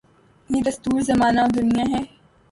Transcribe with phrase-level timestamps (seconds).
[0.49, 2.01] یہ دستور زمانہ و دنیاہے۔